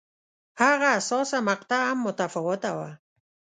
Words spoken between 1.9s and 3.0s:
متفاوته وه.